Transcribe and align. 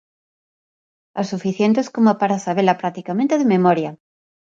As 1.19 1.27
suficientes 1.31 1.87
como 1.95 2.11
para 2.21 2.41
sabela 2.45 2.79
practicamente 2.81 3.35
de 3.39 3.49
memoria. 3.55 3.91